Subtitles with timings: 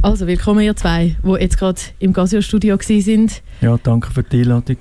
[0.00, 3.42] Also, willkommen ihr zwei, die jetzt gerade im Casio-Studio sind.
[3.60, 4.76] Ja, danke für die Einladung.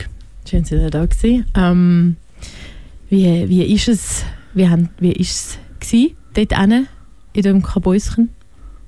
[0.48, 1.46] Schön, dass ihr da gewesen.
[1.56, 2.18] Ähm,
[3.10, 6.88] wie, wie ist es, wie, haben, wie ist es gewesen, dort hinten,
[7.34, 8.30] in dem Kabäuschen?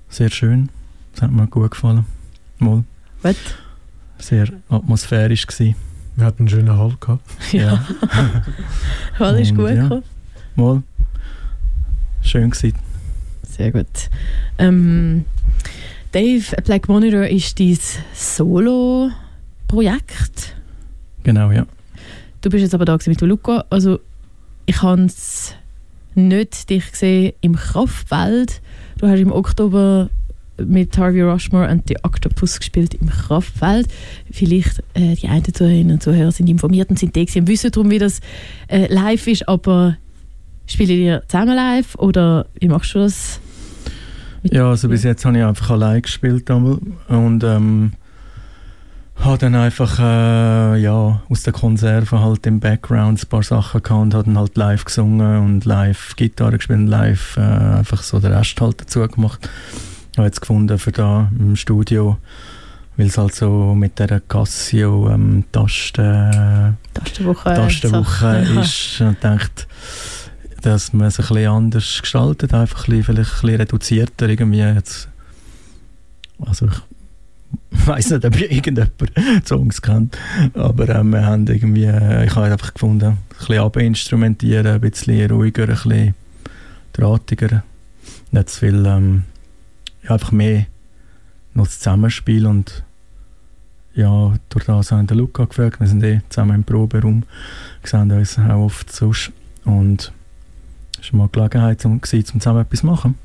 [0.07, 0.69] Sehr schön.
[1.15, 2.05] Es hat mir gut gefallen.
[2.59, 2.83] Mal.
[3.23, 3.35] Was?
[4.19, 5.75] Sehr atmosphärisch gewesen.
[6.15, 7.23] Wir hatten einen schönen Hall gehabt.
[7.51, 7.83] Ja.
[9.17, 9.81] Hall ist gut ja.
[9.81, 10.03] gekommen.
[10.55, 10.83] Mal.
[12.21, 12.77] Schön gewesen.
[13.41, 13.87] Sehr gut.
[14.59, 15.25] Ähm,
[16.11, 17.77] Dave, Black Monitor ist dein
[18.13, 20.55] Solo-Projekt.
[21.21, 21.67] Genau, ja.
[22.41, 23.65] Du bist jetzt aber da mit Luca.
[23.69, 23.99] Also,
[24.65, 25.53] ich habe es
[26.15, 28.61] nicht dich gesehen im Kraftfeld.
[28.97, 30.09] Du hast im Oktober
[30.57, 33.87] mit Harvey Rushmore und The Octopus gespielt im Kraftfeld.
[34.31, 37.91] Vielleicht äh, die einen Zuhörerinnen und Zuhörer sind informiert und sind da und wissen darum,
[37.91, 38.19] wie das
[38.67, 39.47] äh, live ist.
[39.47, 39.97] Aber
[40.65, 43.39] spielt ihr zusammen live oder wie machst du das?
[44.43, 47.91] Ja, also bis jetzt habe ich einfach allein gespielt einmal und ähm,
[49.17, 54.01] habe dann einfach äh, ja, aus der Konserve halt im Background ein paar Sachen gehabt
[54.01, 58.19] und habe dann halt live gesungen und live Gitarre gespielt und live äh, einfach so
[58.19, 59.49] den Rest halt dazu gemacht.
[60.11, 62.17] Ich habe jetzt gefunden für da im Studio,
[62.95, 67.53] weil es halt so mit der Casio ähm, Tasten Tastenwoche.
[67.53, 69.67] Tastenwoche ist und denkt,
[70.61, 74.59] dass man es ein bisschen anders gestaltet, einfach ein bisschen, vielleicht ein bisschen reduzierter irgendwie
[74.59, 75.09] jetzt.
[76.39, 76.81] Also ich
[77.87, 78.91] weiß nicht, ob irgendjemand
[79.47, 80.17] Songs kennt,
[80.53, 85.31] aber ähm, wir haben irgendwie, äh, ich habe einfach gefunden, ein bisschen abinstrumentieren, ein bisschen
[85.31, 86.15] ruhiger, ein bisschen
[86.93, 87.63] drahtiger,
[88.31, 89.23] nicht zu viel, ähm,
[90.03, 90.65] ja, einfach mehr
[91.53, 92.83] noch das Zusammenspiel und
[93.95, 97.23] ja, durch das haben wir Luca gefragt, wir sind eh zusammen im Proberaum,
[97.83, 99.31] sehen uns auch oft sonst
[99.65, 100.13] und
[101.01, 103.15] es war mal Gelegenheit, um, um zusammen etwas zu machen.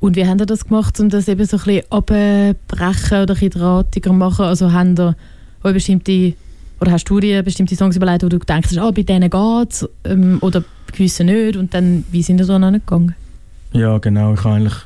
[0.00, 3.40] Und wie habt ihr das gemacht, um das eben so ein bisschen abbrechen oder ein
[3.40, 4.46] bisschen drahtiger machen?
[4.46, 5.14] Also haben ihr
[5.62, 6.34] euch bestimmte,
[6.80, 10.38] oder hast du dir bestimmte Songs überlegt, wo du denkst, ah, bei denen geht's, ähm,
[10.40, 13.14] oder bei gewissen nicht, und dann, wie sind ihr da gegangen?
[13.72, 14.32] Ja, genau.
[14.32, 14.76] Ich habe eigentlich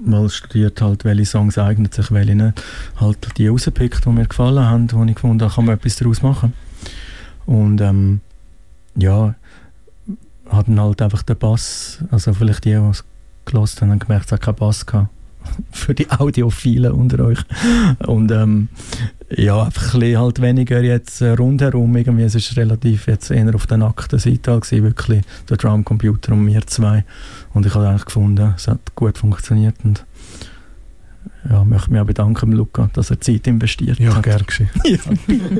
[0.00, 2.62] mal studiert, halt, welche Songs eignen sich, welche nicht.
[2.96, 6.22] Halt die rausgepickt, die mir gefallen haben, wo ich gefunden habe, kann man etwas daraus
[6.22, 6.54] machen.
[7.44, 8.20] Und ähm,
[8.96, 9.34] ja,
[10.52, 13.04] hatten halt einfach den Bass, also vielleicht die, die es
[13.44, 15.08] gehört haben, haben gemerkt, es hat keinen Bass gehabt.
[15.72, 17.38] Für die Audiophilen unter euch.
[18.06, 18.68] Und ähm,
[19.28, 21.96] ja, einfach ein bisschen halt weniger jetzt äh, rundherum.
[21.96, 26.32] Irgendwie, es ist relativ jetzt eher auf der nackten Seite halt gewesen, wirklich der Drumcomputer
[26.32, 27.04] und wir zwei.
[27.54, 30.04] Und ich habe eigentlich gefunden, es hat gut funktioniert und
[31.50, 34.22] ja, möchte mich auch bedanken, Luca, dass er Zeit investiert Ja, hat.
[34.22, 34.70] gern geschehen.
[34.84, 34.98] ja,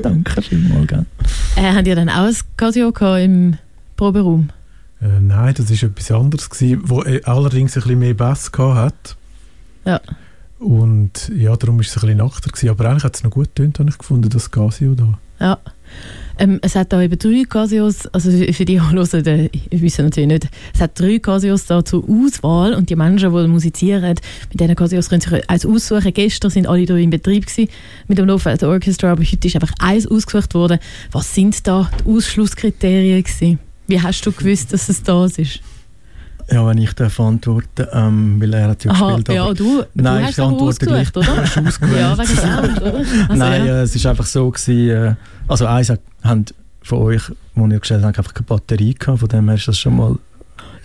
[0.01, 0.93] danke vielmals.
[1.57, 3.57] Äh, habt ihr dann auch ein Casio im
[3.97, 4.49] Proberaum?
[5.03, 8.77] Äh, nein, das war etwas anderes, gewesen, wo äh, allerdings ein bisschen mehr Bass gehabt
[8.77, 9.17] hat.
[9.85, 10.01] Ja.
[10.59, 12.49] Und ja, darum war es ein bisschen nachter.
[12.49, 12.69] Gewesen.
[12.69, 15.19] Aber eigentlich hat es noch gut getönt, habe ich gefunden, das Casio da.
[15.41, 15.59] Ja.
[16.39, 20.05] Ähm, es hat da eben drei Casios, also für die, die hören, die die wissen
[20.05, 24.15] natürlich nicht, es hat drei Casios da zur Auswahl und die Menschen, die musizieren,
[24.49, 26.13] mit diesen Casios können sich eins aussuchen.
[26.13, 27.69] Gestern sind alle drei in Betrieb gewesen
[28.07, 30.79] mit dem Love Orchestra, aber heute ist einfach eins ausgesucht worden.
[31.11, 33.59] Was sind da die Ausschlusskriterien gewesen?
[33.93, 35.59] Wie hast du gewusst, dass es das ist?
[36.51, 39.37] Ja, wenn ich darf antworten, ähm, weil er hat ja Aha, gespielt.
[39.37, 41.15] ja, du, Nein, du ich hast aber antworte gleich.
[41.15, 41.37] oder?
[41.43, 41.99] Hast ausgewählt?
[41.99, 42.93] ja, wegen Sound, oder?
[43.29, 43.73] Also, Nein, ja.
[43.79, 45.15] äh, es ist einfach so gewesen, äh,
[45.47, 46.45] also eins hat- haben
[46.81, 47.21] von euch,
[47.55, 50.17] wo ihr gestellt habt, einfach keine Batterie gehabt, von dem her ist das schon mal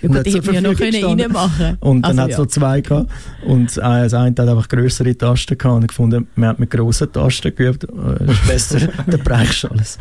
[0.00, 2.42] ja, gut, die hätten wir noch können reinmachen Und dann Also, hat es ja.
[2.44, 3.10] noch zwei gehabt.
[3.44, 6.70] Und äh, das eine hat einfach größere Tasten gehabt und ich gefunden, wir haben mit
[6.70, 7.82] grossen Tasten geübt.
[7.82, 7.88] Äh,
[8.26, 9.98] Das ist besser, dann brauchst du alles.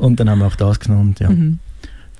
[0.00, 1.14] Und dann haben wir auch das genommen.
[1.20, 1.30] Ja.
[1.30, 1.60] Mhm.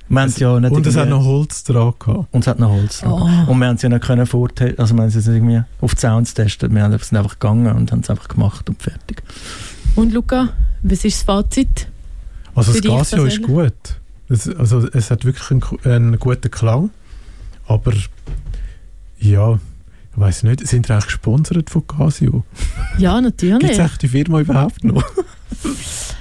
[0.08, 2.28] Es ja nicht Und es hat noch Holz dran gehabt.
[2.32, 3.12] und es hat noch Holz dran.
[3.12, 3.50] Oh.
[3.50, 6.00] Und wir haben es ja nicht können vortesten, also wir haben es irgendwie auf die
[6.00, 6.74] Sounds testen.
[6.74, 9.22] Wir haben- sind einfach gegangen und haben es einfach gemacht und fertig.
[9.96, 10.50] Und Luca,
[10.82, 11.88] was ist das Fazit?
[12.54, 13.72] Also das Casio ist gut.
[14.28, 16.90] Es, also es hat wirklich einen, einen guten Klang.
[17.66, 17.92] Aber
[19.18, 19.58] ja, ich
[20.20, 22.44] weiß nicht, sind wir eigentlich gesponsert von Casio?
[22.98, 23.70] Ja, Gibt natürlich.
[23.72, 25.02] es echt die Firma überhaupt noch?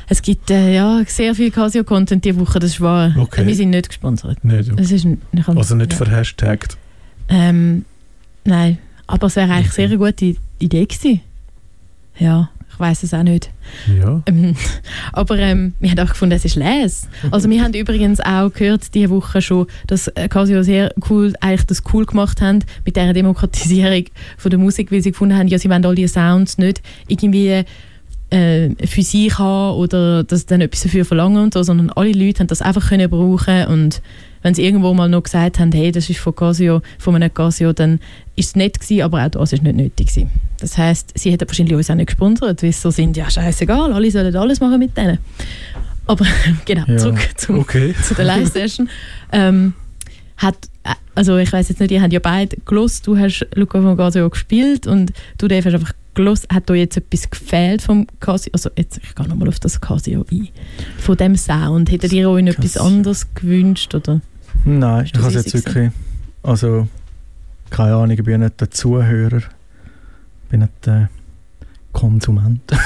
[0.07, 3.15] Es gibt äh, ja, sehr viel Casio-Content diese Woche, das ist wahr.
[3.17, 3.45] Okay.
[3.45, 4.43] Wir sind nicht gesponsert.
[4.45, 4.71] nicht.
[4.77, 5.07] Es ist
[5.45, 5.97] kann- Also nicht ja.
[5.97, 6.77] verhashtagt.
[7.27, 7.85] Ähm,
[8.43, 11.21] nein, aber es wäre eigentlich sehr eine gute Idee gewesen.
[12.19, 13.49] Ja, ich weiß es auch nicht.
[13.99, 14.21] Ja.
[14.27, 14.55] Ähm,
[15.13, 17.07] aber ähm, wir haben auch gefunden, es ist les.
[17.31, 21.65] Also wir haben übrigens auch gehört diese Woche schon, dass äh, Casio sehr cool, eigentlich
[21.65, 24.05] das cool gemacht haben mit der Demokratisierung
[24.37, 27.63] von der Musik, weil sie gefunden haben, ja, sie wollen all die Sounds nicht irgendwie
[28.35, 32.39] äh, für sich haben oder dass dann etwas dafür verlangen und so, sondern alle Leute
[32.39, 34.01] haben das einfach können brauchen und
[34.41, 37.73] wenn sie irgendwo mal noch gesagt haben, hey, das ist von Casio, von einem Casio,
[37.73, 37.99] dann
[38.35, 40.29] ist es nett gewesen, aber auch das ist nicht nötig gewesen.
[40.59, 43.91] Das heisst, sie hätten wahrscheinlich uns auch nicht gesponsert, weil sie so sind, ja scheißegal,
[43.91, 45.17] alle sollen alles machen mit denen.
[46.05, 46.25] Aber
[46.65, 47.95] genau, Ja, zurück zum, Okay.
[48.03, 48.88] zu der Live-Session.
[49.31, 49.73] ähm,
[50.38, 53.81] hat, äh, also ich weiß jetzt nicht, ihr habt ja beide gelost, du hast Luca
[53.81, 56.47] von Gasio gespielt und du Dave hast einfach gelost.
[56.51, 58.51] Hat da jetzt etwas gefehlt vom Casio?
[58.53, 60.50] Also jetzt, ich gehe nochmal auf das Casio ein.
[60.97, 61.91] Von dem Sound.
[61.91, 63.94] Hättet ihr euch etwas anderes gewünscht?
[63.94, 64.21] Oder?
[64.63, 65.91] Nein, ich habe jetzt wirklich,
[66.41, 66.88] also
[67.69, 71.09] keine Ahnung, ich bin ja nicht der Zuhörer, ich bin nicht der
[71.91, 72.62] Konsument.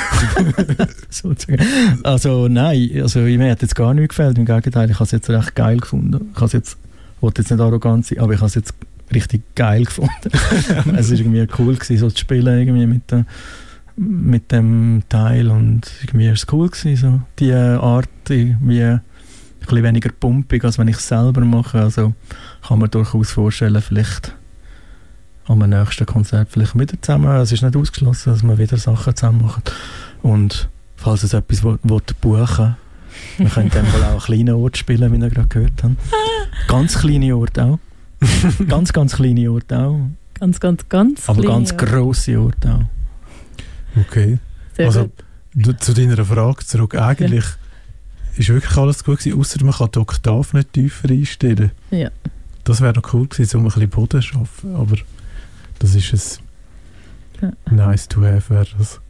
[2.03, 5.29] Also nein, also mir hat jetzt gar nicht gefällt, im Gegenteil, ich habe es jetzt
[5.29, 6.29] recht geil gefunden.
[6.33, 6.77] Ich habe jetzt,
[7.15, 8.73] ich wollte jetzt nicht arrogant sein, aber ich habe es jetzt
[9.13, 10.11] richtig geil gefunden.
[10.95, 13.25] es war irgendwie cool gewesen, so zu spielen irgendwie mit, der,
[13.95, 19.01] mit dem Teil und irgendwie war es cool gewesen, so die Art irgendwie ein
[19.83, 21.81] weniger pumpig, als wenn ich es selber mache.
[21.81, 22.13] Also
[22.67, 24.35] kann man durchaus vorstellen, vielleicht
[25.45, 27.35] am nächsten Konzert vielleicht wieder zusammen.
[27.37, 29.63] Es ist nicht ausgeschlossen, dass wir wieder Sachen zusammen machen.
[30.21, 32.75] Und falls es etwas will, will buchen
[33.37, 35.97] wir können in dem Fall auch einen kleinen Ort spielen, wie wir gerade gehört haben.
[36.67, 37.79] Ganz kleine Orte auch.
[38.67, 39.99] ganz, ganz kleine Orte auch.
[40.39, 41.77] Ganz, ganz, ganz Aber klein, ganz ja.
[41.77, 43.99] grosse Orte auch.
[43.99, 44.39] Okay.
[44.75, 45.09] Sehr Also,
[45.53, 45.81] gut.
[45.81, 46.95] Zu deiner Frage zurück.
[46.95, 47.45] Eigentlich
[48.37, 51.71] ist wirklich alles gut gewesen, außer man kann die Oktave nicht tiefer einstellen.
[51.91, 52.09] Ja.
[52.63, 54.75] Das wäre noch cool gewesen, um ein bisschen Boden zu schaffen.
[54.75, 54.95] Aber
[55.79, 56.39] das ist es.
[57.41, 57.51] Ja.
[57.71, 59.01] Nice to have wäre das.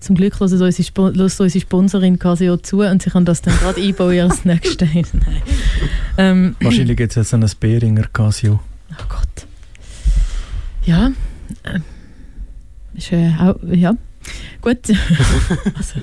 [0.00, 3.80] Zum Glück hören unsere, hört unsere Sponsorin Casio zu und sie kann das dann gerade
[3.80, 4.78] einbauen als nächstes.
[5.12, 5.42] Nein.
[6.16, 8.60] Ähm, Wahrscheinlich gibt es jetzt ein Beringer Casio.
[8.92, 9.46] Oh Gott.
[10.84, 11.10] Ja.
[11.64, 11.80] äh,
[12.94, 13.94] Ist, äh, auch, ja.
[14.60, 14.78] Gut.
[15.76, 16.00] also,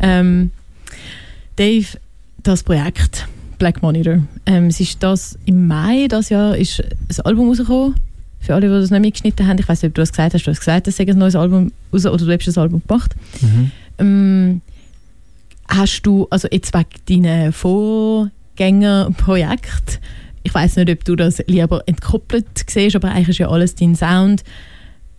[0.00, 0.50] ähm,
[1.56, 1.86] Dave,
[2.42, 3.26] das Projekt
[3.58, 4.18] Black Monitor.
[4.46, 7.94] Ähm, es ist das im Mai das Jahr ist ein Album rausgekommen.
[8.44, 10.46] Für alle, die das nicht mitgeschnitten haben, ich weiß nicht, ob du das gesagt hast,
[10.46, 13.14] du hast gesagt, es sei ein neues Album raus oder du hast das Album gemacht.
[13.40, 13.70] Mhm.
[13.98, 14.60] Ähm,
[15.66, 19.98] hast du, also jetzt wegen deinen Vorgängerprojekt,
[20.42, 23.96] ich weiß nicht, ob du das lieber entkoppelt siehst, aber eigentlich ist ja alles dein
[23.96, 24.44] Sound,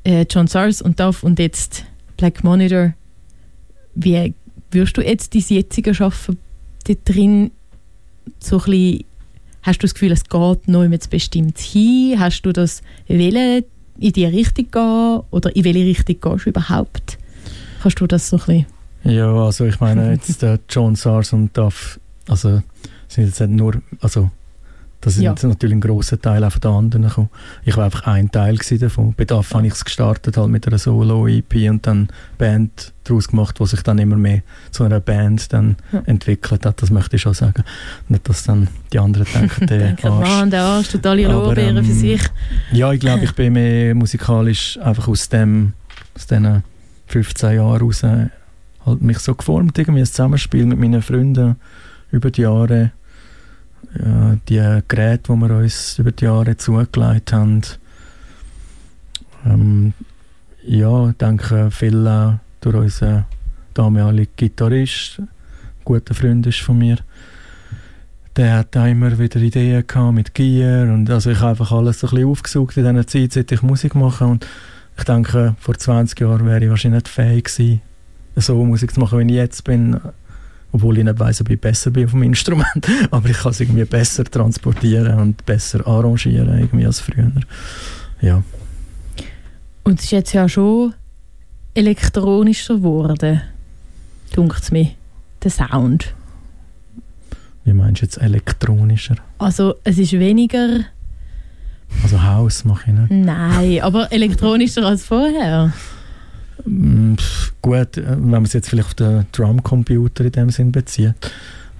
[0.03, 1.83] äh, John Sars und Duff und jetzt
[2.17, 2.93] Black Monitor.
[3.95, 4.35] Wie
[4.69, 6.37] würdest du jetzt dein jetzige Schaffen
[6.87, 7.49] dort drin
[8.39, 9.03] so ein bisschen,
[9.65, 12.19] hast du das Gefühl, es geht noch jetzt bestimmt hin?
[12.19, 13.63] Hast du das wollen,
[13.97, 17.17] in die Richtung gehen oder in welche Richtung gehst du überhaupt?
[17.81, 21.57] Kannst du das so ein bisschen Ja, also ich meine jetzt der John Sars und
[21.57, 22.61] Duff, also
[23.07, 24.29] sind jetzt nicht nur, also
[25.01, 25.31] das sind Ja.
[25.31, 27.29] jetzt natürlich ein grosser Teil auch von den anderen gekommen.
[27.63, 29.13] Ich war einfach ein Teil davon.
[29.15, 32.07] Bei Duff habe ich es gestartet halt mit einer Solo-EP und dann
[32.39, 36.01] Band daraus gemacht, die sich dann immer mehr zu einer Band dann Ja.
[36.07, 36.81] entwickelt hat.
[36.81, 37.63] Das möchte ich schon sagen.
[38.09, 40.27] Nicht, dass dann die anderen denken, der denken, Arsch.
[40.29, 42.21] Mann, der Arsch tut alle Lorbeeren für ähm, sich.
[42.71, 45.73] Ja, ich glaube, ich bin mehr musikalisch einfach aus dem,
[46.15, 46.63] aus diesen
[47.07, 48.31] 15 Jahren raus halt
[49.01, 51.55] mich so geformt, irgendwie ein Zusammenspiel mit meinen Freunden
[52.11, 52.91] über die Jahre.
[54.03, 57.61] Ja, die Geräte, die wir uns über die Jahre zugelegt haben.
[59.45, 59.93] Ähm,
[60.63, 63.25] ja, ich denke, viel auch durch unseren
[63.73, 65.27] damaligen Gitarrist, ein
[65.83, 66.97] guter Freund ist von mir.
[68.35, 71.99] Der hat auch immer wieder Ideen gehabt mit Gear und also ich habe einfach alles
[71.99, 74.45] so ein bisschen aufgesucht in dieser Zeit, seit ich Musik mache und
[74.97, 77.81] ich denke, vor 20 Jahren wäre ich wahrscheinlich nicht fähig gewesen,
[78.35, 79.99] so Musik zu machen, wie ich jetzt bin,
[80.75, 83.61] obwohl ich nicht weiss, ob ich besser bin auf dem Instrument, aber ich kann es
[83.61, 87.31] irgendwie besser transportieren und besser arrangieren irgendwie als früher.
[88.21, 88.43] Ja,
[89.83, 90.93] Und es ist jetzt ja schon
[91.73, 93.41] elektronischer geworden,
[94.33, 94.89] dunkt es mir,
[95.43, 96.13] der Sound.
[97.63, 99.15] wie meinst du jetzt elektronischer?
[99.37, 100.81] Also es ist weniger,
[102.03, 103.11] Also House mache ich nicht.
[103.11, 105.71] nein, aber elektronischer als vorher.
[106.65, 107.15] Mm,
[107.61, 111.15] Gut, äh, wenn man es jetzt vielleicht auf den Drumcomputer in dem Sinn bezieht.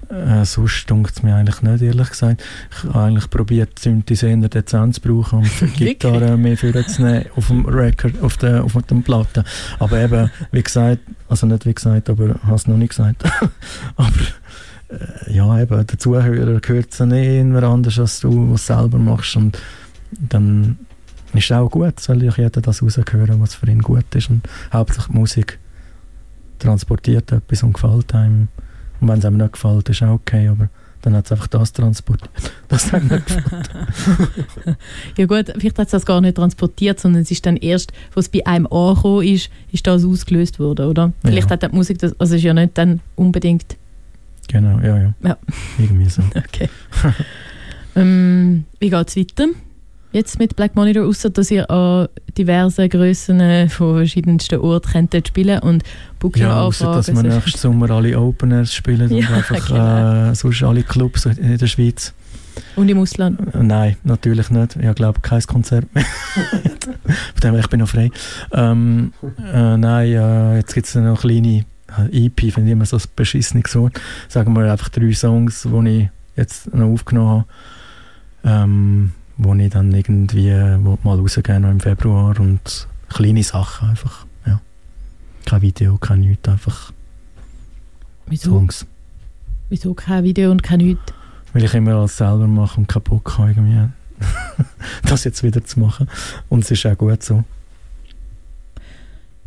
[0.08, 2.42] Äh, sonst dunkt es mir eigentlich nicht, ehrlich gesagt.
[2.70, 5.66] Ich habe eigentlich probiert, Synthesizer dezent zu brauchen, um für?
[5.78, 9.44] Gitarre mehr vorzunehmen auf dem Record, auf der, auf der Platte.
[9.78, 13.24] Aber eben, wie gesagt, also nicht wie gesagt, aber ich habe es noch nicht gesagt.
[13.96, 14.10] aber
[14.88, 19.36] äh, ja, eben, der Zuhörer hört es nicht immer anders, als du es selber machst.
[19.36, 19.58] Und
[20.10, 20.78] dann
[21.34, 24.30] ist auch gut, soll ja jeder das raushören, was für ihn gut ist.
[24.30, 24.42] Und
[24.72, 25.58] hauptsächlich die Musik
[26.58, 28.48] transportiert etwas und gefällt einem.
[29.00, 30.68] Und wenn es einem nicht gefällt, ist auch okay, aber
[31.02, 32.30] dann hat es einfach das transportiert.
[32.68, 33.70] Das hat nicht gefällt.
[35.16, 38.20] Ja gut, vielleicht hat es das gar nicht transportiert, sondern es ist dann erst, wo
[38.20, 41.12] es bei einem angekommen ist, ist das ausgelöst worden, oder?
[41.24, 41.52] Vielleicht Ja.
[41.52, 43.76] hat die Musik das, also es ist ja nicht dann unbedingt,
[44.48, 45.14] Genau, ja, ja.
[45.24, 45.36] Ja.
[45.78, 46.22] Irgendwie so.
[46.36, 46.68] okay.
[47.96, 49.46] ähm, wie geht es weiter?
[50.12, 55.28] Jetzt mit Black Monitor, außer dass ihr an diversen Grössen äh, von verschiedensten Orten könntet
[55.28, 55.82] spielen und
[56.18, 60.30] Booking Ja, außer dass wir nächsten Sommer alle Openers spielen und Ja, einfach genau.
[60.30, 62.14] äh, sonst alle Clubs in der Schweiz.
[62.74, 63.54] Und im Ausland.
[63.54, 64.76] Nein, natürlich nicht.
[64.76, 66.04] Ich glaube kein Konzert mehr.
[66.34, 68.10] Von dem her, ich bin noch frei.
[68.52, 69.12] Ähm,
[69.52, 71.64] äh, nein, äh, jetzt gibt es noch kleine
[71.98, 74.00] äh, EP, finde ich immer so ein beschissenes Wort.
[74.28, 77.44] Sagen wir einfach drei Songs, die ich jetzt noch aufgenommen
[78.44, 84.26] habe, ähm, wo ich dann irgendwie mal rausgehen noch im Februar und kleine Sachen einfach.
[84.46, 84.60] Ja.
[85.44, 86.92] Kein Video, kein nichts, einfach
[88.26, 88.86] Wieso, Songs.
[89.68, 91.12] wieso kein Video und kein nichts?
[91.52, 93.88] Weil ich immer alles selber mache und keinen Bock habe, irgendwie
[95.04, 96.08] das jetzt wieder zu machen.
[96.48, 97.44] Und es ist auch gut so.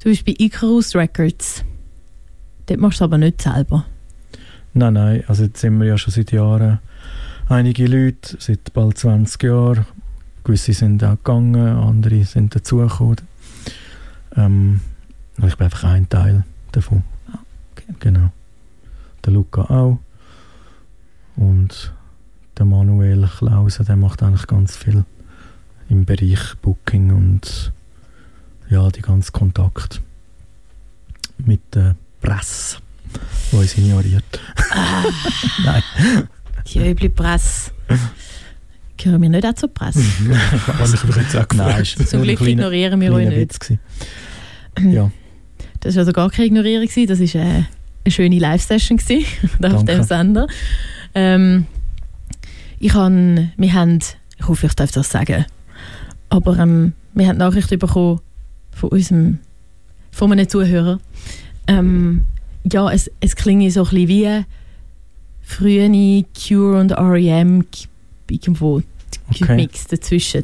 [0.01, 1.65] Du bist bei Icarus Records.
[2.67, 3.85] Dort machst du aber nicht selber.
[4.73, 6.79] Nein, nein, also jetzt sind wir ja schon seit Jahren
[7.49, 9.85] einige Leute, seit bald 20 Jahren.
[10.43, 13.17] Gewisse sind auch gegangen, andere sind dazugekommen.
[14.35, 14.79] Ähm,
[15.37, 17.03] und ich bin einfach ein Teil davon.
[17.31, 17.39] Ah,
[17.71, 17.93] okay.
[17.99, 18.31] Genau.
[19.25, 19.99] Der Luca auch.
[21.35, 21.93] Und
[22.57, 25.05] der Manuel Klausen, der macht eigentlich ganz viel
[25.89, 27.71] im Bereich Booking und
[28.69, 30.01] ja, die ganzen Kontakt
[31.37, 32.77] mit der Presse,
[33.51, 34.39] die uns ignoriert.
[35.63, 35.83] Nein.
[36.73, 37.71] Die üble Presse.
[38.97, 40.03] Gehören wir nicht auch zur Presse?
[40.67, 41.79] Habe ich mich jetzt auch gefragt.
[41.81, 43.37] ist Zum Glück ignorieren wir euch nicht.
[43.37, 43.79] Witz gewesen.
[44.91, 45.11] Ja,
[45.79, 48.99] Das war also gar keine Ignorierung, das war äh, eine schöne Live-Session
[49.63, 50.47] auf dem Sender.
[51.15, 51.65] Ähm,
[52.79, 53.99] ich han, wir haben,
[54.37, 55.45] ich hoffe, ich darf das sagen,
[56.29, 58.19] aber ähm, wir haben Nachricht bekommen
[58.71, 59.39] von unserem,
[60.11, 60.99] von einem Zuhörer.
[61.67, 62.23] Ähm,
[62.71, 64.45] ja, es, es klingt so ein bisschen wie
[65.49, 67.65] frühe Cure und R.E.M.
[68.29, 68.81] irgendwo
[69.31, 69.45] Okay.
[69.45, 70.43] gemixt dazwischen.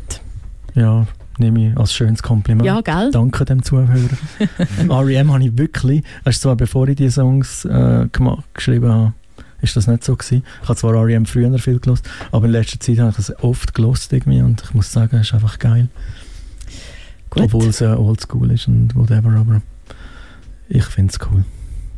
[0.76, 1.08] ja,
[1.38, 2.66] nehme ich als schönes Kompliment.
[2.66, 3.10] Ja, gell?
[3.12, 3.96] Danke dem Zuhörer.
[4.90, 5.32] R.E.M.
[5.34, 9.14] habe ich wirklich, also zwar bevor ich die Songs äh, gemacht, geschrieben habe,
[9.62, 10.44] ist das nicht so gewesen.
[10.62, 11.26] Ich habe zwar R.E.M.
[11.26, 14.74] früher viel gelost, aber in letzter Zeit habe ich das oft gelost irgendwie und ich
[14.74, 15.88] muss sagen, es ist einfach geil.
[17.30, 17.44] Gut.
[17.44, 19.62] Obwohl es äh, oldschool ist und whatever, aber
[20.70, 21.44] ich finde es cool.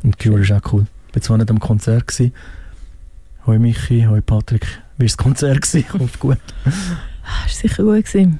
[0.03, 0.87] Und Cure ist auch cool.
[1.09, 2.33] Ich war zwar nicht am Konzert gewesen.
[3.47, 4.65] Hoi Michi, hoi Patrick.
[4.97, 5.61] Wie war das Konzert?
[5.61, 5.77] gewesen?
[5.87, 6.37] Ich hoffe gut.
[6.65, 8.39] Ah, ist sicher gut gewesen.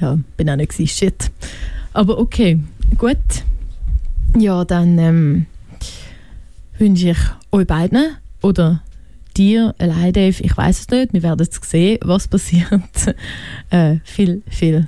[0.00, 1.30] Ja, bin auch nicht gewesen, shit.
[1.92, 2.58] Aber okay,
[2.96, 3.16] gut.
[4.36, 5.46] Ja, dann ähm,
[6.78, 7.18] wünsche ich
[7.52, 8.82] euch beiden oder
[9.36, 12.72] dir allein, Dave, ich weiß es nicht, wir werden es sehen, was passiert.
[13.70, 14.86] äh, viel, viel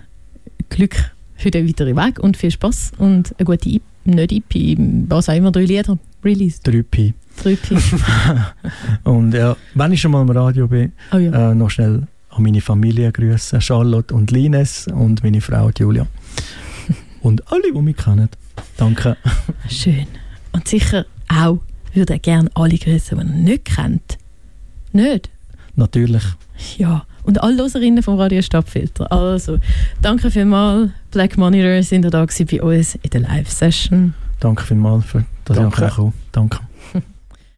[0.70, 0.96] Glück
[1.36, 4.76] für den weiteren Weg und viel Spaß und eine gute IP, nicht IP,
[5.08, 6.66] was auch immer, drei Lieder released.
[6.66, 6.82] 3P.
[6.82, 7.14] Drei IP.
[9.04, 11.50] Und ja, wenn ich schon mal im Radio bin, Oh ja.
[11.50, 16.06] äh, noch schnell an meine Familie grüßen, Charlotte und Lines und meine Frau Julia.
[17.22, 18.28] Und alle, die mich kennen.
[18.78, 19.16] Danke.
[19.68, 20.06] Schön.
[20.52, 21.58] Und sicher auch
[21.92, 24.18] würde er gerne alle grüßen, die er nicht kennt.
[24.92, 25.28] Nicht?
[25.76, 26.22] Natürlich.
[26.78, 27.04] Ja.
[27.24, 29.10] Und alle Loserinnen vom Radio Stadtfilter.
[29.12, 29.58] Also,
[30.00, 30.90] danke vielmals.
[31.10, 34.14] Black Monitor sind da bei uns in der Live-Session.
[34.40, 35.84] Danke vielmals, für, dass Danke.
[35.84, 36.60] ich auch kommen Danke.